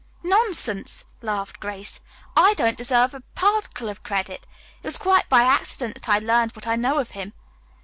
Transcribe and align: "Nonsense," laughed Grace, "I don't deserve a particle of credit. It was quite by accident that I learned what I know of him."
"Nonsense," 0.23 1.05
laughed 1.21 1.59
Grace, 1.59 1.99
"I 2.35 2.55
don't 2.55 2.75
deserve 2.75 3.13
a 3.13 3.21
particle 3.35 3.87
of 3.87 4.01
credit. 4.01 4.47
It 4.81 4.87
was 4.87 4.97
quite 4.97 5.29
by 5.29 5.43
accident 5.43 5.93
that 5.93 6.09
I 6.09 6.17
learned 6.17 6.53
what 6.53 6.65
I 6.65 6.75
know 6.75 6.97
of 6.97 7.11
him." 7.11 7.33